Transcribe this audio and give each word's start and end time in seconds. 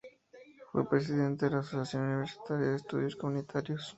Fue 0.71 0.89
Presidente 0.89 1.45
de 1.45 1.51
la 1.51 1.59
Asociación 1.59 2.01
Universitaria 2.07 2.69
de 2.69 2.75
Estudios 2.77 3.15
Comunitarios. 3.15 3.87